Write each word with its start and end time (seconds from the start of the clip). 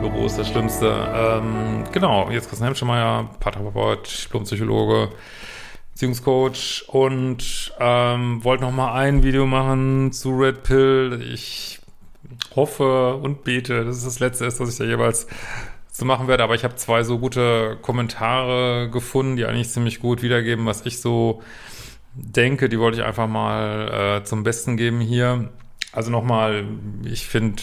Büro 0.00 0.24
ist 0.24 0.38
das 0.38 0.48
Schlimmste. 0.48 0.86
Ähm, 1.14 1.84
genau, 1.92 2.30
jetzt 2.30 2.48
Christian 2.48 2.68
Hemschemeyer, 2.68 3.28
Paartherapeut, 3.38 4.24
Diplompsychologe, 4.24 5.10
Beziehungscoach 5.92 6.84
und 6.88 7.72
ähm, 7.78 8.42
wollte 8.42 8.64
noch 8.64 8.72
mal 8.72 8.94
ein 8.94 9.22
Video 9.22 9.46
machen 9.46 10.12
zu 10.12 10.30
Red 10.30 10.62
Pill. 10.62 11.22
Ich 11.30 11.80
hoffe 12.56 13.14
und 13.16 13.44
bete, 13.44 13.84
dass 13.84 13.98
es 13.98 14.04
das 14.04 14.20
letzte 14.20 14.46
ist, 14.46 14.58
was 14.58 14.70
ich 14.70 14.78
da 14.78 14.84
jeweils 14.84 15.26
zu 15.90 16.06
machen 16.06 16.28
werde, 16.28 16.44
aber 16.44 16.54
ich 16.54 16.64
habe 16.64 16.76
zwei 16.76 17.02
so 17.02 17.18
gute 17.18 17.76
Kommentare 17.82 18.88
gefunden, 18.90 19.36
die 19.36 19.44
eigentlich 19.44 19.68
ziemlich 19.68 20.00
gut 20.00 20.22
wiedergeben, 20.22 20.64
was 20.64 20.86
ich 20.86 21.00
so 21.00 21.42
denke, 22.14 22.70
die 22.70 22.78
wollte 22.78 22.98
ich 22.98 23.04
einfach 23.04 23.28
mal 23.28 24.20
äh, 24.20 24.24
zum 24.24 24.44
Besten 24.44 24.78
geben 24.78 25.00
hier. 25.00 25.50
Also 25.92 26.10
nochmal, 26.10 26.64
ich 27.04 27.26
finde, 27.26 27.62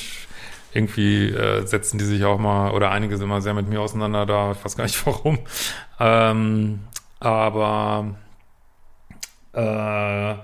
irgendwie 0.77 1.30
äh, 1.30 1.66
setzen 1.66 1.98
die 1.98 2.05
sich 2.05 2.23
auch 2.23 2.38
mal, 2.38 2.72
oder 2.72 2.91
einige 2.91 3.17
sind 3.17 3.26
immer 3.26 3.41
sehr 3.41 3.54
mit 3.54 3.67
mir 3.67 3.81
auseinander 3.81 4.26
da, 4.26 4.52
ich 4.52 4.63
weiß 4.63 4.77
gar 4.77 4.84
nicht 4.86 5.05
warum. 5.05 5.40
Ähm, 6.00 6.80
aber 7.20 8.16
äh, 9.53 10.36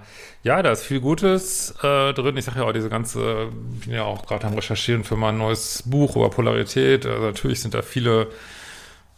ja, 0.46 0.62
da 0.62 0.72
ist 0.72 0.84
viel 0.84 1.00
Gutes 1.00 1.74
äh, 1.84 2.14
drin. 2.14 2.36
Ich 2.36 2.46
sage 2.46 2.60
ja 2.60 2.66
auch 2.66 2.74
diese 2.74 2.90
ganze, 2.90 3.50
ich 3.76 3.86
bin 3.86 3.94
ja 3.94 4.04
auch 4.04 4.26
gerade 4.26 4.46
am 4.48 4.56
Recherchieren 4.56 5.04
für 5.04 5.16
mein 5.16 5.38
neues 5.38 5.84
Buch 5.86 6.16
über 6.16 6.30
Polarität. 6.30 7.06
Also 7.06 7.22
natürlich 7.22 7.62
sind 7.62 7.74
da 7.74 7.82
viele 7.82 8.28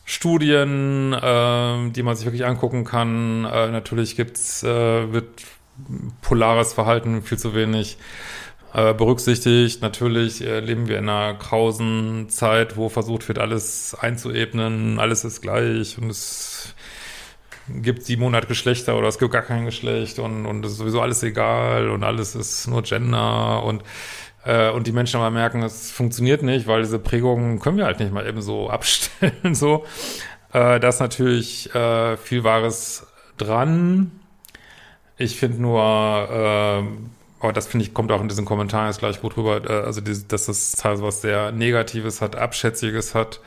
Studien, 0.04 1.14
äh, 1.14 1.90
die 1.92 2.04
man 2.04 2.16
sich 2.16 2.26
wirklich 2.26 2.46
angucken 2.46 2.84
kann. 2.84 3.46
Äh, 3.46 3.72
natürlich 3.72 4.16
gibt's, 4.16 4.62
äh, 4.64 5.12
wird 5.12 5.30
polares 6.22 6.74
Verhalten 6.74 7.24
viel 7.24 7.40
zu 7.40 7.56
wenig 7.56 7.98
berücksichtigt. 8.94 9.82
Natürlich 9.82 10.42
äh, 10.42 10.60
leben 10.60 10.88
wir 10.88 10.98
in 10.98 11.08
einer 11.08 11.36
krausen 11.36 12.30
Zeit, 12.30 12.76
wo 12.76 12.90
versucht 12.90 13.28
wird, 13.28 13.40
alles 13.40 13.96
einzuebnen, 13.96 15.00
alles 15.00 15.24
ist 15.24 15.42
gleich 15.42 15.98
und 15.98 16.10
es 16.10 16.76
gibt 17.70 18.04
sieben 18.04 18.22
Monate 18.22 18.48
Geschlechter 18.48 18.98
oder 18.98 19.08
es 19.08 19.18
gibt 19.18 19.32
gar 19.32 19.42
kein 19.42 19.66
Geschlecht 19.66 20.20
und, 20.20 20.46
und 20.46 20.66
es 20.66 20.74
ist 20.74 20.78
sowieso 20.78 21.02
alles 21.02 21.24
egal 21.24 21.90
und 21.90 22.04
alles 22.04 22.36
ist 22.36 22.68
nur 22.68 22.84
Gender 22.84 23.64
und 23.64 23.84
äh, 24.46 24.70
und 24.70 24.88
die 24.88 24.92
Menschen 24.92 25.18
aber 25.20 25.32
merken, 25.32 25.64
es 25.64 25.92
funktioniert 25.92 26.44
nicht, 26.44 26.68
weil 26.68 26.82
diese 26.82 27.00
Prägungen 27.00 27.60
können 27.60 27.78
wir 27.78 27.86
halt 27.86 28.00
nicht 28.00 28.14
mal 28.14 28.28
eben 28.28 28.42
so 28.42 28.70
abstellen. 28.72 29.56
so, 29.56 29.86
äh, 30.54 30.80
da 30.80 30.88
ist 30.88 31.00
natürlich 31.00 31.74
äh, 31.74 32.18
viel 32.18 32.44
Wahres 32.44 33.08
dran. 33.38 34.12
Ich 35.18 35.38
finde 35.40 35.62
nur, 35.62 35.82
äh, 36.30 36.84
aber 37.46 37.54
das 37.54 37.68
finde 37.68 37.86
ich, 37.86 37.94
kommt 37.94 38.12
auch 38.12 38.22
in 38.22 38.28
diesen 38.28 38.46
Kommentaren 38.46 38.88
jetzt 38.88 39.00
gleich 39.00 39.22
gut 39.22 39.38
rüber, 39.38 39.62
äh, 39.70 39.86
also 39.86 40.02
die, 40.02 40.28
dass 40.28 40.48
das 40.48 40.74
teilweise 40.74 41.04
was 41.04 41.22
sehr 41.22 41.52
Negatives 41.52 42.22
hat, 42.22 42.36
Abschätziges 42.36 43.16
hat. 43.16 43.40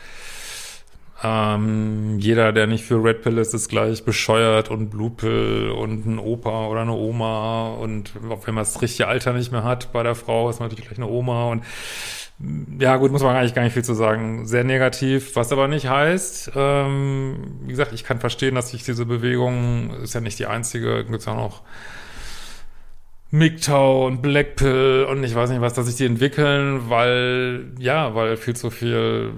Ähm, 1.23 2.19
jeder, 2.21 2.53
der 2.53 2.69
nicht 2.69 2.85
für 2.85 3.03
Red 3.03 3.23
Pill 3.23 3.39
ist, 3.39 3.53
ist 3.53 3.69
gleich 3.69 4.05
bescheuert 4.05 4.71
und 4.71 4.89
Blue 4.89 5.11
Pill 5.11 5.71
und 5.77 6.07
ein 6.07 6.19
Opa 6.21 6.69
oder 6.69 6.83
eine 6.83 6.93
Oma 6.93 7.71
und 7.71 8.13
auch 8.31 8.47
wenn 8.47 8.55
man 8.55 8.63
das 8.63 8.81
richtige 8.81 9.09
Alter 9.09 9.33
nicht 9.33 9.51
mehr 9.51 9.65
hat 9.65 9.93
bei 9.93 10.05
der 10.05 10.15
Frau, 10.15 10.49
ist 10.49 10.61
man 10.61 10.69
natürlich 10.69 10.87
gleich 10.87 10.99
eine 10.99 11.09
Oma 11.09 11.51
und 11.51 11.65
ja 12.79 12.97
gut, 12.99 13.11
muss 13.11 13.25
man 13.25 13.35
eigentlich 13.35 13.55
gar 13.55 13.63
nicht 13.63 13.73
viel 13.73 13.85
zu 13.85 13.95
sagen. 13.95 14.47
Sehr 14.47 14.63
negativ, 14.63 15.35
was 15.35 15.51
aber 15.51 15.67
nicht 15.67 15.89
heißt, 15.89 16.53
ähm, 16.55 17.59
wie 17.63 17.71
gesagt, 17.71 17.93
ich 17.93 18.05
kann 18.05 18.21
verstehen, 18.21 18.55
dass 18.55 18.71
sich 18.71 18.85
diese 18.85 19.05
Bewegung, 19.05 19.91
ist 20.05 20.15
ja 20.15 20.21
nicht 20.21 20.39
die 20.39 20.47
einzige, 20.47 21.05
gibt 21.05 21.19
es 21.19 21.25
ja 21.25 21.35
noch 21.35 21.63
MGTOW 23.31 24.07
und 24.07 24.23
Blackpill 24.23 25.07
und 25.11 25.23
ich 25.23 25.35
weiß 25.35 25.51
nicht 25.51 25.61
was, 25.61 25.75
dass 25.75 25.87
sich 25.87 25.97
die 25.97 26.07
entwickeln, 26.07 26.89
weil, 26.89 27.67
ja, 27.79 28.15
weil 28.15 28.37
viel 28.37 28.57
zu 28.57 28.71
viel 28.71 29.33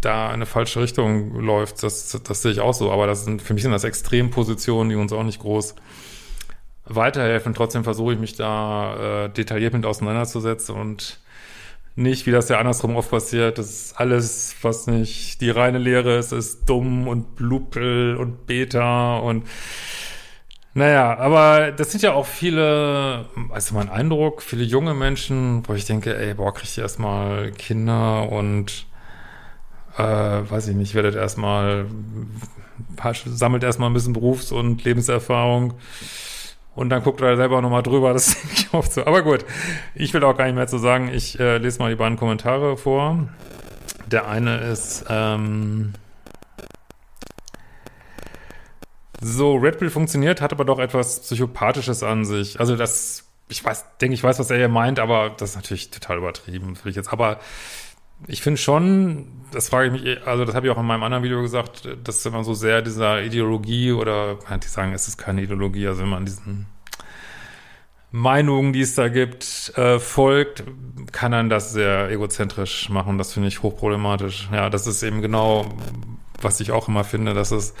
da 0.00 0.28
eine 0.28 0.46
falsche 0.46 0.80
Richtung 0.80 1.40
läuft. 1.40 1.82
Das, 1.82 2.20
das 2.22 2.42
sehe 2.42 2.52
ich 2.52 2.60
auch 2.60 2.74
so. 2.74 2.92
Aber 2.92 3.06
das 3.06 3.24
sind, 3.24 3.42
für 3.42 3.54
mich 3.54 3.62
sind 3.62 3.72
das 3.72 3.84
Extrempositionen, 3.84 4.88
die 4.90 4.96
uns 4.96 5.12
auch 5.12 5.24
nicht 5.24 5.40
groß 5.40 5.74
weiterhelfen. 6.84 7.54
Trotzdem 7.54 7.82
versuche 7.82 8.12
ich 8.12 8.20
mich 8.20 8.36
da 8.36 9.24
äh, 9.24 9.28
detailliert 9.30 9.74
mit 9.74 9.84
auseinanderzusetzen 9.84 10.76
und 10.76 11.18
nicht, 11.96 12.26
wie 12.26 12.30
das 12.30 12.50
ja 12.50 12.58
andersrum 12.58 12.94
oft 12.94 13.10
passiert, 13.10 13.58
dass 13.58 13.94
alles, 13.96 14.54
was 14.60 14.86
nicht 14.86 15.40
die 15.40 15.50
reine 15.50 15.78
Lehre 15.78 16.18
ist, 16.18 16.30
ist 16.30 16.68
dumm 16.68 17.08
und 17.08 17.36
Blupel 17.36 18.16
und 18.16 18.46
Beta 18.46 19.16
und 19.16 19.44
naja, 20.76 21.16
aber 21.16 21.72
das 21.72 21.90
sind 21.90 22.02
ja 22.02 22.12
auch 22.12 22.26
viele, 22.26 23.24
also 23.50 23.74
mein 23.74 23.88
Eindruck, 23.88 24.42
viele 24.42 24.62
junge 24.62 24.92
Menschen, 24.92 25.66
wo 25.66 25.72
ich 25.72 25.86
denke, 25.86 26.14
ey, 26.14 26.34
boah, 26.34 26.52
kriegt 26.52 26.76
ihr 26.76 26.82
erstmal 26.82 27.50
Kinder 27.52 28.30
und 28.30 28.86
äh, 29.96 30.02
weiß 30.02 30.68
ich 30.68 30.76
nicht, 30.76 30.94
werdet 30.94 31.14
erstmal, 31.14 31.86
sammelt 33.24 33.64
erstmal 33.64 33.88
ein 33.88 33.94
bisschen 33.94 34.12
Berufs- 34.12 34.52
und 34.52 34.84
Lebenserfahrung 34.84 35.72
und 36.74 36.90
dann 36.90 37.02
guckt 37.02 37.22
er 37.22 37.38
selber 37.38 37.62
nochmal 37.62 37.82
drüber, 37.82 38.12
das 38.12 38.34
denke 38.34 38.54
ich 38.54 38.74
oft 38.74 38.92
so. 38.92 39.06
Aber 39.06 39.22
gut, 39.22 39.46
ich 39.94 40.12
will 40.12 40.22
auch 40.24 40.36
gar 40.36 40.44
nicht 40.44 40.56
mehr 40.56 40.66
zu 40.66 40.76
sagen, 40.76 41.08
ich 41.08 41.40
äh, 41.40 41.56
lese 41.56 41.78
mal 41.78 41.88
die 41.88 41.96
beiden 41.96 42.18
Kommentare 42.18 42.76
vor. 42.76 43.30
Der 44.10 44.28
eine 44.28 44.58
ist, 44.58 45.06
ähm, 45.08 45.94
So, 49.26 49.56
Red 49.56 49.78
Pill 49.78 49.90
funktioniert, 49.90 50.40
hat 50.40 50.52
aber 50.52 50.64
doch 50.64 50.78
etwas 50.78 51.20
Psychopathisches 51.20 52.04
an 52.04 52.24
sich. 52.24 52.60
Also 52.60 52.76
das, 52.76 53.24
ich 53.48 53.64
weiß, 53.64 53.84
denke, 54.00 54.14
ich 54.14 54.22
weiß, 54.22 54.38
was 54.38 54.50
er 54.50 54.56
hier 54.56 54.68
meint, 54.68 55.00
aber 55.00 55.30
das 55.30 55.50
ist 55.50 55.56
natürlich 55.56 55.90
total 55.90 56.18
übertrieben, 56.18 56.78
will 56.84 56.90
ich 56.90 56.96
jetzt. 56.96 57.12
Aber 57.12 57.40
ich 58.28 58.40
finde 58.40 58.60
schon, 58.60 59.26
das 59.50 59.68
frage 59.68 59.88
ich 59.88 60.00
mich, 60.00 60.26
also 60.26 60.44
das 60.44 60.54
habe 60.54 60.68
ich 60.68 60.72
auch 60.72 60.78
in 60.78 60.86
meinem 60.86 61.02
anderen 61.02 61.24
Video 61.24 61.42
gesagt, 61.42 61.88
dass 62.04 62.24
wenn 62.24 62.34
man 62.34 62.44
so 62.44 62.54
sehr 62.54 62.82
dieser 62.82 63.20
Ideologie 63.20 63.90
oder, 63.90 64.38
die 64.62 64.68
sagen, 64.68 64.92
es 64.92 65.08
ist 65.08 65.16
keine 65.16 65.42
Ideologie, 65.42 65.88
also 65.88 66.02
wenn 66.02 66.08
man 66.08 66.24
diesen 66.24 66.66
Meinungen, 68.12 68.72
die 68.72 68.82
es 68.82 68.94
da 68.94 69.08
gibt, 69.08 69.72
äh, 69.76 69.98
folgt, 69.98 70.62
kann 71.10 71.32
dann 71.32 71.50
das 71.50 71.72
sehr 71.72 72.10
egozentrisch 72.10 72.88
machen. 72.90 73.18
Das 73.18 73.32
finde 73.32 73.48
ich 73.48 73.64
hochproblematisch. 73.64 74.48
Ja, 74.52 74.70
das 74.70 74.86
ist 74.86 75.02
eben 75.02 75.20
genau, 75.20 75.66
was 76.40 76.60
ich 76.60 76.70
auch 76.70 76.86
immer 76.86 77.02
finde, 77.02 77.34
dass 77.34 77.50
es 77.50 77.74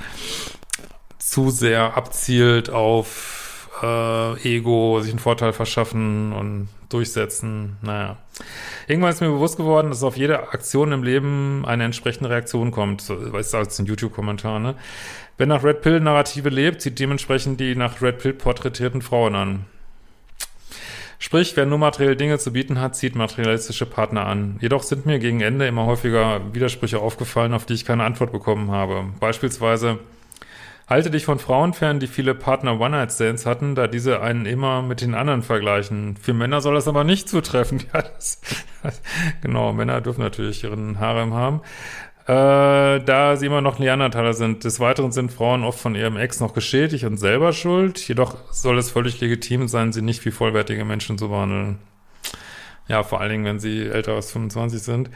zu 1.36 1.50
sehr 1.50 1.98
abzielt 1.98 2.70
auf 2.70 3.68
äh, 3.82 4.56
Ego, 4.56 5.00
sich 5.02 5.10
einen 5.10 5.18
Vorteil 5.18 5.52
verschaffen 5.52 6.32
und 6.32 6.68
durchsetzen. 6.88 7.76
Naja. 7.82 8.16
Irgendwann 8.86 9.10
ist 9.10 9.20
mir 9.20 9.28
bewusst 9.28 9.58
geworden, 9.58 9.90
dass 9.90 10.02
auf 10.02 10.16
jede 10.16 10.48
Aktion 10.54 10.92
im 10.92 11.02
Leben 11.02 11.66
eine 11.66 11.84
entsprechende 11.84 12.30
Reaktion 12.30 12.70
kommt. 12.70 13.02
So, 13.02 13.34
weißt 13.34 13.52
du, 13.52 13.58
als 13.58 13.78
ein 13.78 13.84
YouTube-Kommentar, 13.84 14.60
ne? 14.60 14.76
Wer 15.36 15.46
nach 15.46 15.62
Red 15.62 15.82
Pill-Narrative 15.82 16.48
lebt, 16.48 16.80
zieht 16.80 16.98
dementsprechend 16.98 17.60
die 17.60 17.76
nach 17.76 18.00
Red 18.00 18.20
Pill 18.20 18.32
porträtierten 18.32 19.02
Frauen 19.02 19.34
an. 19.34 19.66
Sprich, 21.18 21.54
wer 21.54 21.66
nur 21.66 21.76
materielle 21.76 22.16
Dinge 22.16 22.38
zu 22.38 22.54
bieten 22.54 22.80
hat, 22.80 22.96
zieht 22.96 23.14
materialistische 23.14 23.84
Partner 23.84 24.24
an. 24.24 24.56
Jedoch 24.62 24.82
sind 24.82 25.04
mir 25.04 25.18
gegen 25.18 25.42
Ende 25.42 25.66
immer 25.66 25.84
häufiger 25.84 26.54
Widersprüche 26.54 26.98
aufgefallen, 26.98 27.52
auf 27.52 27.66
die 27.66 27.74
ich 27.74 27.84
keine 27.84 28.04
Antwort 28.04 28.32
bekommen 28.32 28.70
habe. 28.70 29.04
Beispielsweise, 29.20 29.98
Halte 30.88 31.10
dich 31.10 31.24
von 31.24 31.40
Frauen 31.40 31.72
fern, 31.72 31.98
die 31.98 32.06
viele 32.06 32.32
Partner 32.34 32.78
One-Night-Stands 32.78 33.44
hatten, 33.44 33.74
da 33.74 33.88
diese 33.88 34.20
einen 34.20 34.46
immer 34.46 34.82
mit 34.82 35.00
den 35.00 35.14
anderen 35.14 35.42
vergleichen. 35.42 36.16
Für 36.16 36.32
Männer 36.32 36.60
soll 36.60 36.76
das 36.76 36.86
aber 36.86 37.02
nicht 37.02 37.28
zutreffen. 37.28 37.82
Ja, 37.92 38.02
das, 38.02 38.40
genau, 39.42 39.72
Männer 39.72 40.00
dürfen 40.00 40.20
natürlich 40.20 40.62
ihren 40.62 41.00
Harem 41.00 41.34
haben. 41.34 41.60
Äh, 42.26 43.00
da 43.04 43.36
sie 43.36 43.46
immer 43.46 43.60
noch 43.60 43.78
Neandertaler 43.78 44.34
sind. 44.34 44.64
Des 44.64 44.78
Weiteren 44.78 45.12
sind 45.12 45.32
Frauen 45.32 45.64
oft 45.64 45.78
von 45.78 45.94
ihrem 45.94 46.16
Ex 46.16 46.40
noch 46.40 46.54
geschädigt 46.54 47.04
und 47.04 47.16
selber 47.16 47.52
schuld. 47.52 47.98
Jedoch 48.06 48.36
soll 48.52 48.78
es 48.78 48.90
völlig 48.90 49.20
legitim 49.20 49.68
sein, 49.68 49.92
sie 49.92 50.02
nicht 50.02 50.24
wie 50.24 50.30
vollwertige 50.30 50.84
Menschen 50.84 51.18
zu 51.18 51.28
behandeln. 51.28 51.78
Ja, 52.88 53.02
vor 53.02 53.20
allen 53.20 53.30
Dingen, 53.30 53.44
wenn 53.44 53.60
sie 53.60 53.86
älter 53.86 54.12
als 54.12 54.30
25 54.30 54.82
sind. 54.82 55.10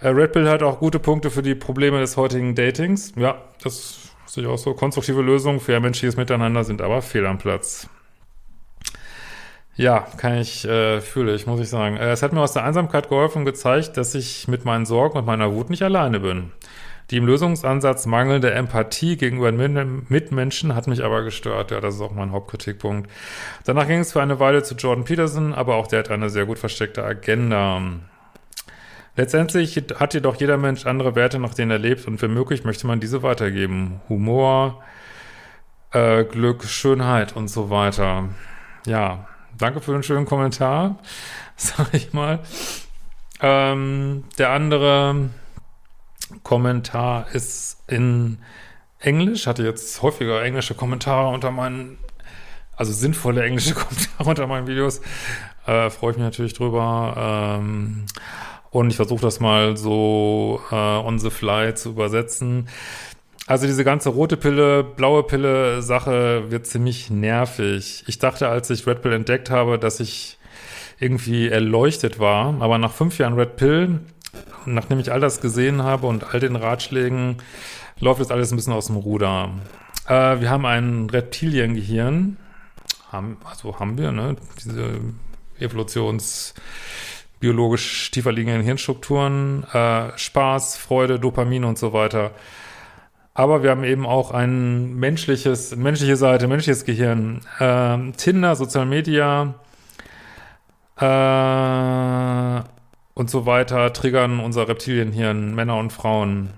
Äh, 0.00 0.08
Red 0.08 0.32
Pill 0.32 0.48
hat 0.48 0.62
auch 0.62 0.80
gute 0.80 0.98
Punkte 0.98 1.30
für 1.30 1.42
die 1.42 1.54
Probleme 1.54 2.00
des 2.00 2.16
heutigen 2.16 2.54
Datings. 2.56 3.12
Ja, 3.16 3.40
das 3.62 4.01
Sehe 4.26 4.44
ich 4.44 4.48
auch 4.48 4.58
so. 4.58 4.74
Konstruktive 4.74 5.22
Lösungen 5.22 5.60
für 5.60 5.76
ein 5.76 5.82
menschliches 5.82 6.16
Miteinander 6.16 6.64
sind 6.64 6.80
aber 6.80 7.02
fehl 7.02 7.26
am 7.26 7.38
Platz. 7.38 7.88
Ja, 9.74 10.06
kann 10.18 10.36
ich, 10.36 10.66
äh, 10.66 11.00
fühle 11.00 11.34
ich, 11.34 11.46
muss 11.46 11.60
ich 11.60 11.68
sagen. 11.68 11.96
Äh, 11.96 12.10
es 12.10 12.22
hat 12.22 12.32
mir 12.32 12.40
aus 12.40 12.52
der 12.52 12.64
Einsamkeit 12.64 13.08
geholfen 13.08 13.38
und 13.38 13.44
gezeigt, 13.46 13.96
dass 13.96 14.14
ich 14.14 14.46
mit 14.48 14.64
meinen 14.64 14.84
Sorgen 14.84 15.18
und 15.18 15.24
meiner 15.24 15.52
Wut 15.52 15.70
nicht 15.70 15.82
alleine 15.82 16.20
bin. 16.20 16.52
Die 17.10 17.16
im 17.16 17.26
Lösungsansatz 17.26 18.06
mangelnde 18.06 18.52
Empathie 18.52 19.16
gegenüber 19.16 19.52
Mitmenschen 19.52 20.74
hat 20.74 20.86
mich 20.86 21.04
aber 21.04 21.22
gestört. 21.22 21.70
Ja, 21.70 21.80
das 21.80 21.96
ist 21.96 22.00
auch 22.00 22.12
mein 22.12 22.32
Hauptkritikpunkt. 22.32 23.10
Danach 23.64 23.86
ging 23.86 24.00
es 24.00 24.12
für 24.12 24.22
eine 24.22 24.40
Weile 24.40 24.62
zu 24.62 24.74
Jordan 24.74 25.04
Peterson, 25.04 25.52
aber 25.52 25.76
auch 25.76 25.86
der 25.86 26.00
hat 26.00 26.10
eine 26.10 26.30
sehr 26.30 26.46
gut 26.46 26.58
versteckte 26.58 27.04
Agenda. 27.04 27.82
Letztendlich 29.14 29.76
hat 29.96 30.14
jedoch 30.14 30.36
jeder 30.36 30.56
Mensch 30.56 30.86
andere 30.86 31.14
Werte, 31.14 31.38
nach 31.38 31.54
denen 31.54 31.70
er 31.70 31.78
lebt 31.78 32.06
und 32.06 32.18
für 32.18 32.28
möglich 32.28 32.64
möchte 32.64 32.86
man 32.86 32.98
diese 32.98 33.22
weitergeben. 33.22 34.00
Humor, 34.08 34.82
äh, 35.92 36.24
Glück, 36.24 36.64
Schönheit 36.64 37.36
und 37.36 37.48
so 37.48 37.68
weiter. 37.68 38.28
Ja, 38.86 39.28
danke 39.58 39.80
für 39.80 39.92
den 39.92 40.02
schönen 40.02 40.24
Kommentar. 40.24 40.98
sag 41.56 41.94
ich 41.94 42.12
mal. 42.12 42.40
Ähm, 43.40 44.24
der 44.38 44.50
andere 44.50 45.30
Kommentar 46.42 47.26
ist 47.32 47.82
in 47.88 48.38
Englisch. 48.98 49.46
Hatte 49.46 49.64
jetzt 49.64 50.00
häufiger 50.02 50.42
englische 50.42 50.74
Kommentare 50.74 51.28
unter 51.28 51.50
meinen, 51.50 51.98
also 52.76 52.92
sinnvolle 52.92 53.44
englische 53.44 53.74
Kommentare 53.74 54.28
unter 54.28 54.46
meinen 54.46 54.66
Videos. 54.66 55.00
Äh, 55.66 55.90
Freue 55.90 56.12
ich 56.12 56.16
mich 56.16 56.24
natürlich 56.24 56.54
drüber. 56.54 57.58
Ähm, 57.60 58.06
und 58.72 58.88
ich 58.88 58.96
versuche 58.96 59.20
das 59.20 59.38
mal 59.38 59.76
so 59.76 60.60
äh, 60.70 60.74
on 60.74 61.18
the 61.18 61.30
fly 61.30 61.74
zu 61.74 61.90
übersetzen. 61.90 62.68
Also 63.46 63.66
diese 63.66 63.84
ganze 63.84 64.08
rote 64.08 64.38
Pille, 64.38 64.82
blaue 64.82 65.24
Pille 65.24 65.82
Sache 65.82 66.50
wird 66.50 66.66
ziemlich 66.66 67.10
nervig. 67.10 68.04
Ich 68.06 68.18
dachte, 68.18 68.48
als 68.48 68.70
ich 68.70 68.86
Red 68.86 69.02
Pill 69.02 69.12
entdeckt 69.12 69.50
habe, 69.50 69.78
dass 69.78 70.00
ich 70.00 70.38
irgendwie 70.98 71.48
erleuchtet 71.48 72.18
war. 72.18 72.54
Aber 72.62 72.78
nach 72.78 72.92
fünf 72.92 73.18
Jahren 73.18 73.34
Red 73.34 73.56
Pill, 73.56 74.00
nachdem 74.64 75.00
ich 75.00 75.12
all 75.12 75.20
das 75.20 75.42
gesehen 75.42 75.82
habe 75.82 76.06
und 76.06 76.32
all 76.32 76.40
den 76.40 76.56
Ratschlägen, 76.56 77.36
läuft 78.00 78.20
das 78.20 78.30
alles 78.30 78.52
ein 78.52 78.56
bisschen 78.56 78.72
aus 78.72 78.86
dem 78.86 78.96
Ruder. 78.96 79.50
Äh, 80.08 80.40
wir 80.40 80.48
haben 80.48 80.64
ein 80.64 81.10
Reptiliengehirn. 81.10 82.38
Haben, 83.10 83.36
also 83.44 83.78
haben 83.78 83.98
wir, 83.98 84.12
ne? 84.12 84.36
Diese 84.64 85.00
Evolutions- 85.60 86.54
biologisch 87.42 88.08
tiefer 88.12 88.30
liegenden 88.30 88.62
Hirnstrukturen, 88.62 89.64
äh, 89.72 90.16
Spaß, 90.16 90.76
Freude, 90.76 91.18
Dopamin 91.18 91.64
und 91.64 91.76
so 91.76 91.92
weiter. 91.92 92.30
Aber 93.34 93.64
wir 93.64 93.70
haben 93.70 93.82
eben 93.82 94.06
auch 94.06 94.30
ein 94.30 94.94
menschliches, 94.94 95.74
menschliche 95.74 96.14
Seite, 96.14 96.46
menschliches 96.46 96.84
Gehirn. 96.84 97.40
Äh, 97.58 98.12
Tinder, 98.12 98.54
Social 98.54 98.86
Media 98.86 99.54
äh, 101.00 102.62
und 103.14 103.28
so 103.28 103.44
weiter 103.44 103.92
triggern 103.92 104.38
unser 104.38 104.68
Reptilienhirn, 104.68 105.52
Männer 105.52 105.78
und 105.78 105.92
Frauen. 105.92 106.50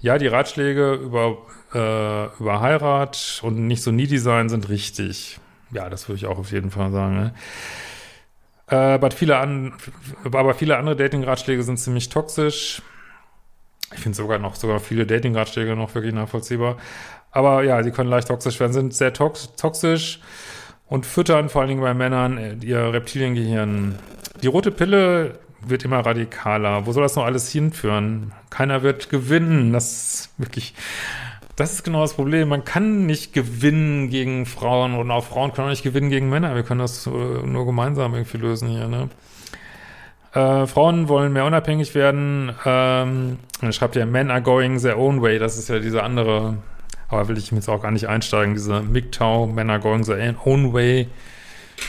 Ja, 0.00 0.18
die 0.18 0.26
Ratschläge 0.26 0.94
über, 0.94 1.38
äh, 1.72 2.26
über 2.40 2.60
Heirat 2.60 3.38
und 3.44 3.64
nicht 3.68 3.84
so 3.84 3.92
needy 3.92 4.18
sein 4.18 4.48
sind 4.48 4.68
richtig. 4.70 5.38
Ja, 5.70 5.88
das 5.88 6.08
würde 6.08 6.16
ich 6.16 6.26
auch 6.26 6.38
auf 6.38 6.50
jeden 6.50 6.72
Fall 6.72 6.90
sagen. 6.90 7.14
Ne? 7.14 7.34
Äh, 8.70 8.74
aber, 8.74 9.10
viele 9.10 9.38
an, 9.38 9.74
aber 10.24 10.54
viele 10.54 10.76
andere 10.76 10.96
Dating-Ratschläge 10.96 11.62
sind 11.62 11.78
ziemlich 11.78 12.08
toxisch. 12.08 12.82
Ich 13.92 14.00
finde 14.00 14.16
sogar 14.16 14.38
noch, 14.38 14.54
sogar 14.54 14.78
viele 14.78 15.06
Dating-Ratschläge 15.06 15.74
noch 15.74 15.94
wirklich 15.94 16.14
nachvollziehbar. 16.14 16.76
Aber 17.32 17.62
ja, 17.64 17.82
die 17.82 17.90
können 17.90 18.10
leicht 18.10 18.28
toxisch 18.28 18.60
werden, 18.60 18.72
sind 18.72 18.94
sehr 18.94 19.12
tox 19.12 19.54
toxisch 19.56 20.20
und 20.86 21.06
füttern 21.06 21.48
vor 21.48 21.62
allen 21.62 21.68
Dingen 21.68 21.80
bei 21.80 21.94
Männern 21.94 22.38
äh, 22.38 22.54
ihr 22.62 22.92
Reptiliengehirn. 22.92 23.98
Die 24.42 24.46
rote 24.46 24.70
Pille 24.70 25.38
wird 25.62 25.84
immer 25.84 26.00
radikaler. 26.00 26.86
Wo 26.86 26.92
soll 26.92 27.02
das 27.02 27.16
noch 27.16 27.24
alles 27.24 27.50
hinführen? 27.50 28.32
Keiner 28.50 28.82
wird 28.82 29.10
gewinnen. 29.10 29.72
Das 29.72 29.92
ist 29.92 30.30
wirklich, 30.38 30.74
das 31.60 31.74
ist 31.74 31.84
genau 31.84 32.00
das 32.00 32.14
Problem. 32.14 32.48
Man 32.48 32.64
kann 32.64 33.06
nicht 33.06 33.32
gewinnen 33.32 34.08
gegen 34.08 34.46
Frauen 34.46 34.94
und 34.94 35.10
auch 35.10 35.24
Frauen 35.24 35.52
können 35.52 35.66
auch 35.66 35.70
nicht 35.70 35.82
gewinnen 35.82 36.08
gegen 36.08 36.30
Männer. 36.30 36.54
Wir 36.54 36.62
können 36.62 36.80
das 36.80 37.06
äh, 37.06 37.10
nur 37.10 37.66
gemeinsam 37.66 38.14
irgendwie 38.14 38.38
lösen 38.38 38.68
hier, 38.68 38.88
ne? 38.88 39.08
Äh, 40.32 40.66
Frauen 40.66 41.08
wollen 41.08 41.32
mehr 41.32 41.44
unabhängig 41.44 41.94
werden. 41.94 42.54
Ähm, 42.64 43.38
dann 43.60 43.72
schreibt 43.72 43.96
ja, 43.96 44.06
Men 44.06 44.30
are 44.30 44.40
going 44.40 44.80
their 44.80 44.96
own 44.96 45.20
way. 45.20 45.38
Das 45.38 45.58
ist 45.58 45.68
ja 45.68 45.80
diese 45.80 46.02
andere, 46.02 46.56
aber 47.08 47.28
will 47.28 47.36
ich 47.36 47.50
jetzt 47.50 47.68
auch 47.68 47.82
gar 47.82 47.90
nicht 47.90 48.08
einsteigen, 48.08 48.54
diese 48.54 48.80
MGTOW, 48.80 49.52
Men 49.52 49.70
are 49.70 49.80
going 49.80 50.04
their 50.04 50.34
own 50.44 50.72
way. 50.72 51.08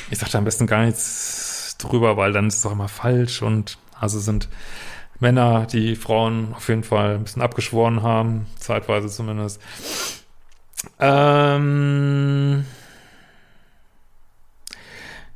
Ich 0.10 0.20
sage 0.20 0.32
da 0.34 0.38
am 0.40 0.46
besten 0.46 0.68
gar 0.68 0.84
nichts 0.86 1.78
drüber, 1.78 2.18
weil 2.18 2.34
dann 2.34 2.48
ist 2.48 2.58
es 2.58 2.66
auch 2.66 2.74
immer 2.74 2.88
falsch 2.90 3.42
und 3.42 3.78
also 4.00 4.20
sind 4.20 4.50
Männer, 5.22 5.68
die 5.72 5.96
Frauen 5.96 6.54
auf 6.56 6.68
jeden 6.68 6.84
Fall 6.84 7.16
ein 7.16 7.24
bisschen 7.24 7.42
abgeschworen 7.42 8.04
haben, 8.04 8.48
zeitweise 8.58 9.08
zumindest. 9.08 9.62
Ähm 11.00 12.66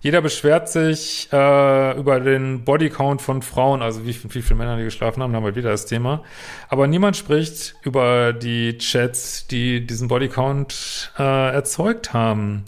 jeder 0.06 0.22
beschwert 0.22 0.70
sich 0.70 1.30
äh, 1.34 1.98
über 1.98 2.20
den 2.20 2.64
Bodycount 2.64 3.24
von 3.24 3.42
Frauen, 3.42 3.82
also 3.82 4.06
wie, 4.06 4.16
wie 4.36 4.44
viele 4.44 4.56
Männer 4.56 4.78
die 4.78 4.84
geschlafen 4.84 5.24
haben, 5.24 5.32
da 5.32 5.38
haben 5.38 5.46
wir 5.46 5.56
wieder 5.56 5.72
das 5.72 5.88
Thema. 5.88 6.22
Aber 6.70 6.86
niemand 6.86 7.18
spricht 7.18 7.76
über 7.82 8.32
die 8.32 8.78
Chats, 8.78 9.48
die 9.48 9.84
diesen 9.84 10.08
Bodycount 10.08 11.12
äh, 11.18 11.54
erzeugt 11.54 12.14
haben. 12.14 12.66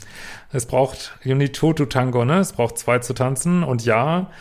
Es 0.52 0.66
braucht 0.66 1.16
you 1.24 1.36
need 1.36 1.56
two 1.56 1.74
to 1.74 1.86
tango, 1.86 2.25
ne? 2.25 2.40
Es 2.40 2.54
braucht 2.54 2.80
zwei 2.80 2.98
zu 2.98 3.14
tanzen. 3.14 3.62
Und 3.64 3.86
ja, 3.86 4.31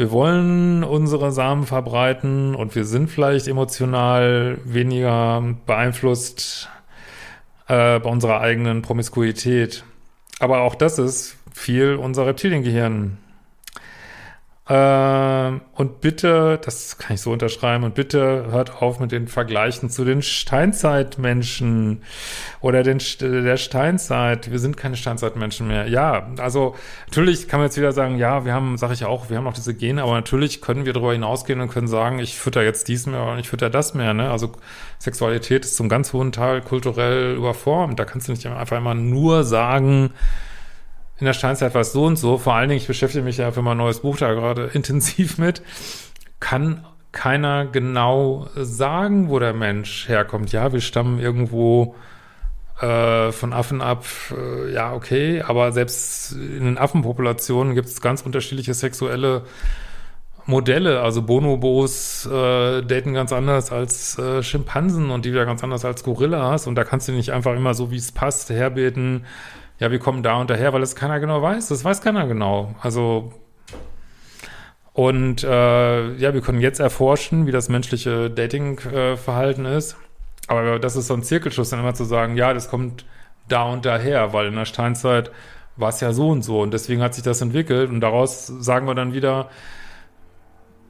wir 0.00 0.10
wollen 0.12 0.82
unsere 0.82 1.30
Samen 1.30 1.66
verbreiten 1.66 2.54
und 2.54 2.74
wir 2.74 2.86
sind 2.86 3.10
vielleicht 3.10 3.48
emotional 3.48 4.56
weniger 4.64 5.44
beeinflusst 5.66 6.70
äh, 7.68 7.98
bei 8.00 8.08
unserer 8.08 8.40
eigenen 8.40 8.80
Promiskuität. 8.80 9.84
Aber 10.38 10.62
auch 10.62 10.74
das 10.74 10.98
ist 10.98 11.36
viel 11.52 11.96
unser 11.96 12.24
Reptiliengehirn. 12.24 13.18
Äh, 14.70 15.60
und 15.74 16.00
bitte, 16.00 16.60
das 16.64 16.96
kann 16.96 17.14
ich 17.14 17.20
so 17.20 17.32
unterschreiben, 17.32 17.82
und 17.82 17.96
bitte 17.96 18.46
hört 18.52 18.80
auf 18.80 19.00
mit 19.00 19.10
den 19.10 19.26
Vergleichen 19.26 19.90
zu 19.90 20.04
den 20.04 20.22
Steinzeitmenschen 20.22 22.02
oder 22.60 22.84
den, 22.84 23.00
der 23.20 23.56
Steinzeit. 23.56 24.48
Wir 24.52 24.60
sind 24.60 24.76
keine 24.76 24.96
Steinzeitmenschen 24.96 25.66
mehr. 25.66 25.88
Ja, 25.88 26.28
also 26.38 26.76
natürlich 27.08 27.48
kann 27.48 27.58
man 27.58 27.66
jetzt 27.66 27.78
wieder 27.78 27.90
sagen, 27.90 28.16
ja, 28.16 28.44
wir 28.44 28.54
haben, 28.54 28.78
sage 28.78 28.92
ich 28.92 29.04
auch, 29.04 29.28
wir 29.28 29.38
haben 29.38 29.44
noch 29.44 29.54
diese 29.54 29.74
Gene, 29.74 30.04
aber 30.04 30.12
natürlich 30.12 30.60
können 30.60 30.84
wir 30.84 30.92
darüber 30.92 31.14
hinausgehen 31.14 31.60
und 31.60 31.68
können 31.72 31.88
sagen, 31.88 32.20
ich 32.20 32.38
fütter 32.38 32.62
jetzt 32.62 32.86
dies 32.86 33.06
mehr 33.06 33.24
und 33.24 33.40
ich 33.40 33.48
fütter 33.48 33.70
das 33.70 33.94
mehr. 33.94 34.14
Ne? 34.14 34.30
Also 34.30 34.52
Sexualität 35.00 35.64
ist 35.64 35.76
zum 35.76 35.88
ganz 35.88 36.12
hohen 36.12 36.30
Teil 36.30 36.60
kulturell 36.60 37.34
überformt. 37.34 37.98
Da 37.98 38.04
kannst 38.04 38.28
du 38.28 38.32
nicht 38.32 38.46
einfach 38.46 38.78
immer 38.78 38.94
nur 38.94 39.42
sagen, 39.42 40.12
in 41.20 41.26
der 41.26 41.34
Steinzeit 41.34 41.74
war 41.74 41.82
es 41.82 41.92
so 41.92 42.06
und 42.06 42.16
so. 42.16 42.38
Vor 42.38 42.54
allen 42.54 42.70
Dingen, 42.70 42.80
ich 42.80 42.86
beschäftige 42.86 43.22
mich 43.22 43.36
ja 43.36 43.52
für 43.52 43.62
mein 43.62 43.76
neues 43.76 44.00
Buch 44.00 44.16
da 44.16 44.32
gerade 44.32 44.64
intensiv 44.72 45.38
mit, 45.38 45.62
kann 46.40 46.84
keiner 47.12 47.66
genau 47.66 48.48
sagen, 48.56 49.28
wo 49.28 49.38
der 49.38 49.52
Mensch 49.52 50.08
herkommt. 50.08 50.52
Ja, 50.52 50.72
wir 50.72 50.80
stammen 50.80 51.18
irgendwo 51.18 51.94
äh, 52.80 53.32
von 53.32 53.52
Affen 53.52 53.82
ab, 53.82 54.06
äh, 54.30 54.72
ja, 54.72 54.94
okay, 54.94 55.42
aber 55.42 55.72
selbst 55.72 56.32
in 56.32 56.64
den 56.64 56.78
Affenpopulationen 56.78 57.74
gibt 57.74 57.88
es 57.88 58.00
ganz 58.00 58.22
unterschiedliche 58.22 58.72
sexuelle 58.72 59.42
Modelle. 60.46 61.02
Also 61.02 61.22
Bonobos 61.22 62.26
äh, 62.26 62.82
daten 62.82 63.12
ganz 63.12 63.32
anders 63.32 63.72
als 63.72 64.18
äh, 64.18 64.42
Schimpansen 64.42 65.10
und 65.10 65.24
die 65.24 65.32
wieder 65.32 65.44
ganz 65.44 65.62
anders 65.62 65.84
als 65.84 66.02
Gorillas. 66.04 66.66
Und 66.66 66.76
da 66.76 66.84
kannst 66.84 67.08
du 67.08 67.12
nicht 67.12 67.32
einfach 67.32 67.54
immer 67.54 67.74
so, 67.74 67.90
wie 67.90 67.96
es 67.96 68.12
passt, 68.12 68.48
herbeten 68.48 69.26
ja, 69.80 69.90
wir 69.90 69.98
kommen 69.98 70.22
da 70.22 70.36
und 70.36 70.50
daher, 70.50 70.72
weil 70.72 70.82
es 70.82 70.94
keiner 70.94 71.18
genau 71.18 71.42
weiß. 71.42 71.68
Das 71.68 71.84
weiß 71.84 72.02
keiner 72.02 72.26
genau. 72.26 72.74
Also 72.80 73.32
und 74.92 75.42
äh, 75.44 76.14
ja, 76.16 76.34
wir 76.34 76.40
können 76.42 76.60
jetzt 76.60 76.80
erforschen, 76.80 77.46
wie 77.46 77.52
das 77.52 77.68
menschliche 77.68 78.28
Dating-Verhalten 78.28 79.64
äh, 79.64 79.78
ist. 79.78 79.96
Aber 80.48 80.78
das 80.78 80.96
ist 80.96 81.06
so 81.06 81.14
ein 81.14 81.22
Zirkelschluss, 81.22 81.70
dann 81.70 81.80
immer 81.80 81.94
zu 81.94 82.04
sagen, 82.04 82.36
ja, 82.36 82.52
das 82.52 82.68
kommt 82.68 83.06
da 83.48 83.64
und 83.64 83.86
daher, 83.86 84.32
weil 84.32 84.48
in 84.48 84.56
der 84.56 84.64
Steinzeit 84.64 85.30
war 85.76 85.88
es 85.88 86.00
ja 86.00 86.12
so 86.12 86.28
und 86.28 86.42
so 86.42 86.60
und 86.60 86.74
deswegen 86.74 87.00
hat 87.02 87.14
sich 87.14 87.24
das 87.24 87.40
entwickelt 87.40 87.88
und 87.88 88.00
daraus 88.00 88.46
sagen 88.46 88.86
wir 88.86 88.94
dann 88.94 89.14
wieder, 89.14 89.48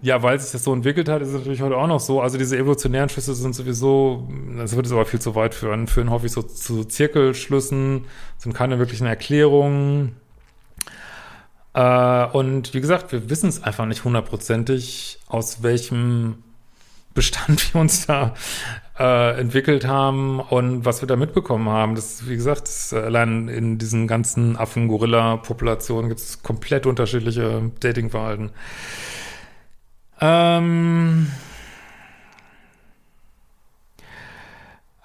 ja, 0.02 0.23
weil 0.23 0.40
sich 0.40 0.50
das 0.52 0.64
so 0.64 0.73
entwickelt 0.73 1.09
hat, 1.09 1.21
ist 1.21 1.28
es 1.28 1.35
natürlich 1.35 1.61
heute 1.61 1.76
auch 1.76 1.87
noch 1.87 2.00
so. 2.00 2.21
Also 2.23 2.38
diese 2.38 2.57
evolutionären 2.57 3.09
Schlüsse 3.09 3.35
sind 3.35 3.54
sowieso, 3.54 4.28
das 4.57 4.75
wird 4.75 4.87
es 4.87 4.92
aber 4.92 5.04
viel 5.04 5.21
zu 5.21 5.35
weit 5.35 5.54
führen, 5.54 5.87
führen 5.87 6.11
häufig 6.11 6.33
so 6.33 6.42
zu 6.42 6.85
Zirkelschlüssen, 6.85 8.07
sind 8.38 8.54
keine 8.54 8.78
wirklichen 8.78 9.07
Erklärungen. 9.07 10.16
Äh, 11.75 12.26
und 12.26 12.73
wie 12.73 12.80
gesagt, 12.80 13.12
wir 13.12 13.28
wissen 13.28 13.49
es 13.49 13.62
einfach 13.62 13.85
nicht 13.85 14.04
hundertprozentig, 14.04 15.19
aus 15.28 15.62
welchem 15.62 16.42
Bestand 17.12 17.75
wir 17.75 17.80
uns 17.80 18.07
da 18.07 18.35
äh, 18.99 19.38
entwickelt 19.38 19.87
haben 19.87 20.40
und 20.40 20.87
was 20.87 21.02
wir 21.02 21.09
da 21.09 21.16
mitbekommen 21.16 21.69
haben. 21.69 21.95
Das, 21.95 22.26
wie 22.26 22.37
gesagt, 22.37 22.62
das, 22.62 22.95
allein 22.95 23.49
in 23.49 23.76
diesen 23.76 24.07
ganzen 24.07 24.57
Affen-Gorilla-Populationen 24.57 26.09
gibt 26.09 26.21
es 26.21 26.42
komplett 26.42 26.87
unterschiedliche 26.87 27.71
Datingverhalten. 27.80 28.50
Ähm, 30.21 31.29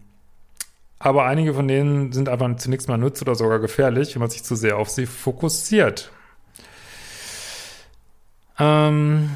Aber 0.99 1.25
einige 1.25 1.53
von 1.53 1.67
denen 1.67 2.13
sind 2.13 2.29
einfach 2.29 2.55
zunächst 2.55 2.87
mal 2.87 2.97
nütz 2.97 3.21
oder 3.21 3.35
sogar 3.35 3.59
gefährlich, 3.59 4.15
wenn 4.15 4.21
man 4.21 4.29
sich 4.29 4.43
zu 4.43 4.55
sehr 4.55 4.77
auf 4.77 4.89
sie 4.89 5.05
fokussiert. 5.05 6.09
Ähm, 8.59 9.29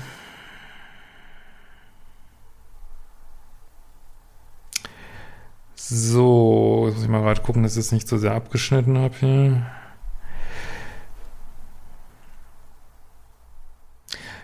So, 5.83 6.83
jetzt 6.85 6.95
muss 6.95 7.03
ich 7.03 7.09
mal 7.09 7.21
gerade 7.21 7.41
gucken, 7.41 7.63
dass 7.63 7.73
ich 7.73 7.79
es 7.79 7.91
nicht 7.91 8.07
zu 8.07 8.17
sehr 8.19 8.33
abgeschnitten 8.35 9.00
habe 9.00 9.15
hier. 9.19 9.65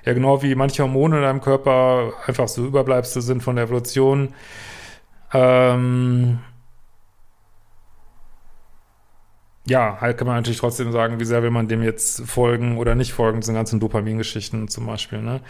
Ja, 0.04 0.14
genau 0.14 0.42
wie 0.42 0.56
manche 0.56 0.82
Hormone 0.82 1.18
in 1.18 1.22
deinem 1.22 1.42
Körper 1.42 2.14
einfach 2.26 2.48
so 2.48 2.66
Überbleibsel 2.66 3.22
sind 3.22 3.44
von 3.44 3.56
der 3.56 3.66
Evolution. 3.66 4.34
Ähm, 5.32 6.40
ja, 9.70 9.98
halt 10.00 10.18
kann 10.18 10.28
man 10.28 10.38
natürlich 10.38 10.60
trotzdem 10.60 10.92
sagen, 10.92 11.20
wie 11.20 11.26
sehr 11.26 11.44
will 11.44 11.52
man 11.52 11.68
dem 11.68 11.84
jetzt 11.84 12.26
folgen 12.26 12.78
oder 12.78 12.96
nicht 12.96 13.14
folgen, 13.14 13.42
diesen 13.42 13.54
ganzen 13.54 13.80
Dopamingeschichten 13.80 14.70
zum 14.70 14.86
Beispiel. 14.86 15.22
Ne? 15.22 15.42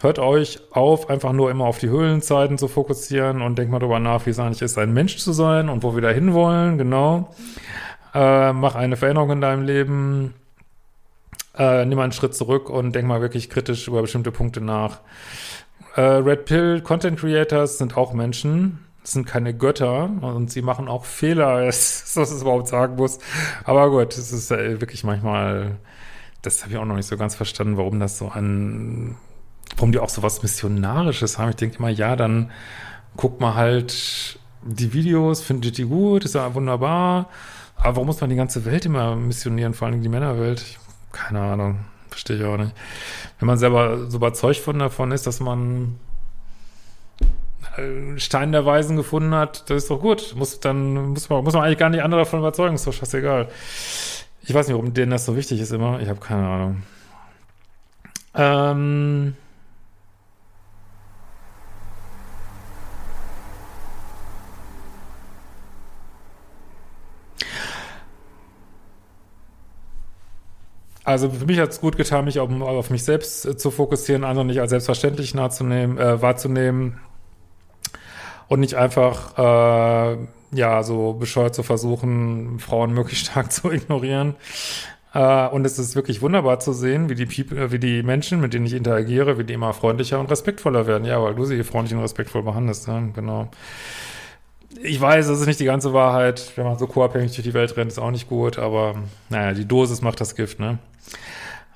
Hört 0.00 0.18
euch 0.20 0.60
auf, 0.70 1.10
einfach 1.10 1.32
nur 1.32 1.50
immer 1.50 1.64
auf 1.64 1.78
die 1.78 1.88
Höhlenzeiten 1.88 2.58
zu 2.58 2.68
fokussieren 2.68 3.42
und 3.42 3.58
denkt 3.58 3.72
mal 3.72 3.80
darüber 3.80 3.98
nach, 3.98 4.24
wie 4.26 4.30
es 4.30 4.38
eigentlich 4.38 4.62
ist, 4.62 4.78
ein 4.78 4.92
Mensch 4.92 5.16
zu 5.16 5.32
sein 5.32 5.68
und 5.68 5.82
wo 5.82 5.94
wir 5.94 6.02
da 6.02 6.10
hinwollen, 6.10 6.78
genau. 6.78 7.34
Äh, 8.14 8.52
mach 8.52 8.76
eine 8.76 8.96
Veränderung 8.96 9.32
in 9.32 9.40
deinem 9.40 9.64
Leben, 9.64 10.34
äh, 11.58 11.84
nimm 11.84 11.98
einen 11.98 12.12
Schritt 12.12 12.34
zurück 12.34 12.70
und 12.70 12.94
denk 12.94 13.08
mal 13.08 13.20
wirklich 13.20 13.50
kritisch 13.50 13.88
über 13.88 14.00
bestimmte 14.02 14.30
Punkte 14.30 14.60
nach. 14.60 15.00
Äh, 15.96 16.02
Red 16.02 16.44
Pill 16.44 16.80
Content 16.82 17.18
Creators 17.18 17.78
sind 17.78 17.96
auch 17.96 18.12
Menschen, 18.12 18.78
sind 19.02 19.26
keine 19.26 19.54
Götter 19.54 20.10
und 20.20 20.50
sie 20.50 20.62
machen 20.62 20.88
auch 20.88 21.04
Fehler, 21.04 21.66
was 21.66 22.16
es 22.16 22.42
überhaupt 22.42 22.68
sagen 22.68 22.96
muss. 22.96 23.18
Aber 23.64 23.90
gut, 23.90 24.16
es 24.16 24.32
ist 24.32 24.50
äh, 24.50 24.80
wirklich 24.80 25.04
manchmal, 25.04 25.78
das 26.42 26.62
habe 26.62 26.72
ich 26.72 26.78
auch 26.78 26.84
noch 26.84 26.96
nicht 26.96 27.06
so 27.06 27.16
ganz 27.16 27.34
verstanden, 27.34 27.76
warum 27.76 28.00
das 28.00 28.18
so 28.18 28.28
an, 28.28 29.16
warum 29.76 29.92
die 29.92 29.98
auch 29.98 30.10
so 30.10 30.22
was 30.22 30.42
Missionarisches 30.42 31.38
haben. 31.38 31.50
Ich 31.50 31.56
denke 31.56 31.78
immer, 31.78 31.90
ja, 31.90 32.16
dann 32.16 32.50
guckt 33.16 33.40
mal 33.40 33.54
halt 33.54 34.38
die 34.62 34.92
Videos, 34.92 35.40
findet 35.40 35.78
die 35.78 35.84
gut, 35.84 36.24
ist 36.24 36.34
ja 36.34 36.54
wunderbar. 36.54 37.28
Aber 37.76 37.96
warum 37.96 38.06
muss 38.06 38.20
man 38.20 38.28
die 38.28 38.36
ganze 38.36 38.66
Welt 38.66 38.84
immer 38.84 39.16
missionieren, 39.16 39.72
vor 39.72 39.88
allem 39.88 40.02
die 40.02 40.08
Männerwelt? 40.10 40.60
Ich 40.60 40.78
keine 41.12 41.40
Ahnung. 41.40 41.80
Verstehe 42.08 42.36
ich 42.36 42.44
auch 42.44 42.56
nicht. 42.56 42.72
Wenn 43.38 43.46
man 43.46 43.58
selber 43.58 44.10
so 44.10 44.16
überzeugt 44.16 44.58
von 44.58 44.78
davon 44.78 45.12
ist, 45.12 45.26
dass 45.26 45.40
man 45.40 45.98
Stein 48.16 48.52
der 48.52 48.66
Weisen 48.66 48.96
gefunden 48.96 49.34
hat, 49.34 49.68
das 49.70 49.84
ist 49.84 49.90
doch 49.90 50.00
gut. 50.00 50.34
Muss, 50.36 50.60
dann 50.60 51.10
muss 51.10 51.28
man, 51.28 51.44
muss 51.44 51.54
man 51.54 51.64
eigentlich 51.64 51.78
gar 51.78 51.90
nicht 51.90 52.02
andere 52.02 52.22
davon 52.22 52.40
überzeugen, 52.40 52.74
ist 52.74 52.86
doch 52.86 52.92
scheißegal. 52.92 53.48
Ich 54.42 54.54
weiß 54.54 54.68
nicht, 54.68 54.76
warum 54.76 54.94
denen 54.94 55.10
das 55.10 55.26
so 55.26 55.36
wichtig 55.36 55.60
ist 55.60 55.72
immer. 55.72 56.00
Ich 56.00 56.08
habe 56.08 56.20
keine 56.20 56.46
Ahnung. 56.46 56.82
Ähm. 58.34 59.36
Also 71.04 71.28
für 71.30 71.46
mich 71.46 71.58
hat 71.58 71.70
es 71.70 71.80
gut 71.80 71.96
getan, 71.96 72.24
mich 72.24 72.38
auf, 72.38 72.50
auf 72.50 72.90
mich 72.90 73.02
selbst 73.04 73.44
äh, 73.44 73.56
zu 73.56 73.70
fokussieren, 73.70 74.22
andere 74.22 74.44
nicht 74.44 74.60
als 74.60 74.70
selbstverständlich 74.70 75.34
äh, 75.34 76.22
wahrzunehmen 76.22 77.00
und 78.50 78.60
nicht 78.60 78.74
einfach 78.74 79.38
äh, 79.38 80.16
ja 80.52 80.82
so 80.82 81.14
bescheuert 81.14 81.54
zu 81.54 81.62
versuchen, 81.62 82.58
Frauen 82.58 82.92
möglichst 82.92 83.26
stark 83.26 83.52
zu 83.52 83.70
ignorieren. 83.70 84.34
Äh, 85.14 85.46
und 85.48 85.64
es 85.64 85.78
ist 85.78 85.94
wirklich 85.94 86.20
wunderbar 86.20 86.58
zu 86.58 86.72
sehen, 86.72 87.08
wie 87.08 87.14
die 87.14 87.26
People, 87.26 87.64
äh, 87.64 87.70
wie 87.70 87.78
die 87.78 88.02
Menschen, 88.02 88.40
mit 88.40 88.52
denen 88.52 88.66
ich 88.66 88.74
interagiere, 88.74 89.38
wie 89.38 89.44
die 89.44 89.52
immer 89.52 89.72
freundlicher 89.72 90.18
und 90.18 90.30
respektvoller 90.30 90.88
werden. 90.88 91.04
Ja, 91.04 91.22
weil 91.22 91.36
du 91.36 91.44
sie 91.44 91.62
freundlich 91.62 91.94
und 91.94 92.02
respektvoll 92.02 92.42
behandelst, 92.42 92.88
ja, 92.88 93.00
genau. 93.14 93.48
Ich 94.82 95.00
weiß, 95.00 95.28
das 95.28 95.40
ist 95.40 95.46
nicht 95.46 95.60
die 95.60 95.64
ganze 95.64 95.92
Wahrheit. 95.92 96.52
Wenn 96.56 96.64
man 96.64 96.76
so 96.76 96.88
co-abhängig 96.88 97.32
durch 97.34 97.46
die 97.46 97.54
Welt 97.54 97.76
rennt, 97.76 97.92
ist 97.92 97.98
auch 97.98 98.10
nicht 98.10 98.28
gut, 98.28 98.58
aber 98.58 98.96
naja, 99.28 99.52
die 99.52 99.66
Dosis 99.66 100.02
macht 100.02 100.20
das 100.20 100.34
Gift, 100.34 100.58
ne? 100.58 100.78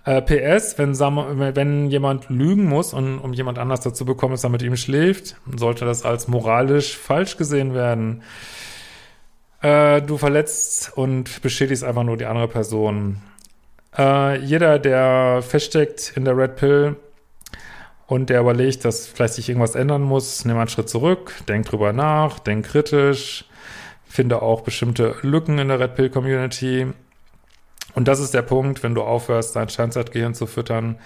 Äh, 0.05 0.21
PS, 0.21 0.77
wenn, 0.77 0.99
wenn 0.99 1.91
jemand 1.91 2.29
lügen 2.29 2.67
muss, 2.67 2.93
und, 2.93 3.19
um 3.19 3.33
jemand 3.33 3.59
anders 3.59 3.81
dazu 3.81 4.05
bekommen, 4.05 4.33
dass 4.33 4.45
er 4.45 4.51
mit 4.51 4.63
ihm 4.63 4.77
schläft, 4.77 5.37
sollte 5.57 5.87
das 5.87 6.05
als 6.05 6.29
moralisch 6.29 6.97
falsch 6.97 7.39
gesehen 7.39 7.73
werden. 7.73 8.23
Äh, 9.63 10.03
du 10.03 10.19
verletzt 10.19 10.93
und 10.95 11.41
beschädigst 11.41 11.85
einfach 11.85 12.03
nur 12.03 12.19
die 12.19 12.27
andere 12.27 12.49
Person. 12.49 13.23
Äh, 13.97 14.41
jeder, 14.41 14.79
der 14.79 15.41
feststeckt 15.41 16.13
in 16.17 16.27
der 16.27 16.37
Red 16.37 16.57
Pill 16.57 16.97
und 18.07 18.29
der 18.29 18.41
überlegt, 18.41 18.85
dass 18.85 19.07
vielleicht 19.07 19.35
sich 19.35 19.49
irgendwas 19.49 19.75
ändern 19.75 20.03
muss, 20.03 20.45
nimm 20.45 20.59
einen 20.59 20.69
Schritt 20.69 20.91
zurück, 20.91 21.33
denk 21.49 21.65
drüber 21.65 21.95
nach, 21.95 22.41
denk 22.41 22.67
kritisch, 22.67 23.47
finde 24.07 24.43
auch 24.43 24.61
bestimmte 24.61 25.15
Lücken 25.23 25.59
in 25.59 25.69
der 25.69 25.81
Red 25.81 25.95
Pill 25.95 26.11
Community 26.11 26.89
und 27.95 28.09
das 28.09 28.21
ist 28.21 28.35
der 28.35 28.43
Punkt, 28.43 28.83
wenn 28.83 28.95
du 28.95 29.03
aufhörst, 29.03 29.57
dein 29.57 29.69
Steinzeitgehirn 29.69 30.35
zu 30.35 30.47
füttern 30.47 30.97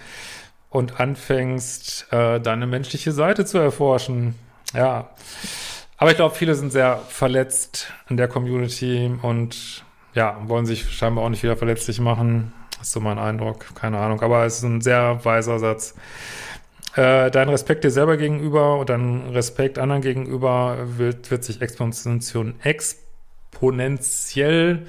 und 0.70 1.00
anfängst, 1.00 2.12
äh, 2.12 2.40
deine 2.40 2.66
menschliche 2.66 3.12
Seite 3.12 3.44
zu 3.44 3.58
erforschen. 3.58 4.34
Ja. 4.74 5.10
Aber 5.96 6.10
ich 6.10 6.16
glaube, 6.16 6.34
viele 6.34 6.54
sind 6.54 6.70
sehr 6.72 7.00
verletzt 7.08 7.92
in 8.08 8.16
der 8.16 8.28
Community 8.28 9.10
und 9.22 9.84
ja, 10.14 10.36
wollen 10.46 10.66
sich 10.66 10.90
scheinbar 10.90 11.24
auch 11.24 11.28
nicht 11.28 11.42
wieder 11.42 11.56
verletzlich 11.56 12.00
machen. 12.00 12.52
Das 12.78 12.88
ist 12.88 12.92
so 12.92 13.00
mein 13.00 13.18
Eindruck. 13.18 13.74
Keine 13.74 13.98
Ahnung. 13.98 14.20
Aber 14.20 14.44
es 14.44 14.58
ist 14.58 14.62
ein 14.62 14.80
sehr 14.80 15.24
weiser 15.24 15.58
Satz. 15.58 15.94
Äh, 16.94 17.30
dein 17.30 17.48
Respekt 17.48 17.84
dir 17.84 17.90
selber 17.90 18.16
gegenüber 18.16 18.78
und 18.78 18.88
dein 18.88 19.28
Respekt 19.30 19.78
anderen 19.78 20.02
gegenüber 20.02 20.78
wird, 20.96 21.30
wird 21.30 21.44
sich 21.44 21.60
exponentiell, 21.60 22.54
exponentiell 23.58 24.86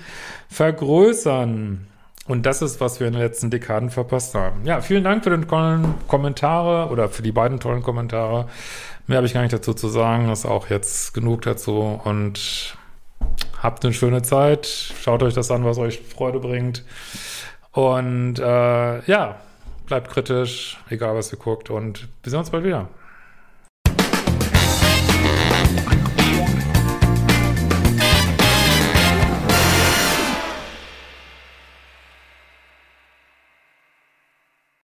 vergrößern. 0.50 1.88
Und 2.28 2.46
das 2.46 2.62
ist, 2.62 2.80
was 2.80 3.00
wir 3.00 3.08
in 3.08 3.14
den 3.14 3.22
letzten 3.22 3.50
Dekaden 3.50 3.90
verpasst 3.90 4.36
haben. 4.36 4.64
Ja, 4.64 4.82
vielen 4.82 5.04
Dank 5.04 5.24
für 5.24 5.32
den 5.32 5.48
tollen 5.48 5.96
Kommentare 6.08 6.92
oder 6.92 7.10
für 7.10 7.24
die 7.24 7.32
beiden 7.32 7.60
tollen 7.60 7.82
Kommentare. 7.82 8.48
Mehr 9.08 9.18
habe 9.18 9.26
ich 9.26 9.34
gar 9.34 9.42
nicht 9.42 9.54
dazu 9.54 9.74
zu 9.74 9.88
sagen. 9.88 10.28
Das 10.28 10.40
ist 10.40 10.46
auch 10.46 10.70
jetzt 10.70 11.16
genug 11.16 11.42
dazu. 11.42 12.00
Und 12.04 12.78
habt 13.58 13.84
eine 13.84 13.94
schöne 13.94 14.22
Zeit. 14.22 14.68
Schaut 14.68 15.24
euch 15.24 15.34
das 15.34 15.50
an, 15.50 15.66
was 15.66 15.80
euch 15.80 16.02
Freude 16.02 16.40
bringt. 16.40 16.84
Und 17.72 18.38
äh, 18.38 19.04
ja, 19.06 19.38
bleibt 19.88 20.12
kritisch, 20.12 20.78
egal 20.90 21.16
was 21.16 21.34
ihr 21.34 21.40
guckt. 21.40 21.72
Und 21.72 22.10
wir 22.22 22.30
sehen 22.30 22.40
uns 22.40 22.52
bald 22.52 22.64
wieder. 22.64 22.90